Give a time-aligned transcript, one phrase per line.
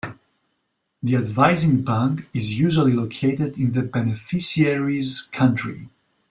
[1.03, 5.89] The advising bank is usually located in the beneficiary's country.